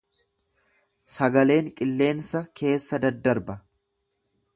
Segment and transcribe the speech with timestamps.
[1.15, 3.59] Sagaleen qilleensa keessa daddarba.